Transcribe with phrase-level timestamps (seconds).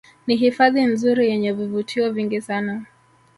[0.27, 2.85] Ni hifadhi nzuri yenye vivutio vingi sana